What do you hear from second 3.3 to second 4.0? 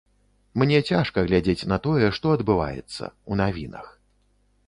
у навінах.